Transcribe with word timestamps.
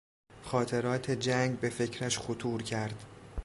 خاطرات 0.43 1.11
جنگ 1.11 1.59
به 1.59 1.69
فکرش 1.69 2.19
خطور 2.19 2.63
کرد. 2.63 3.03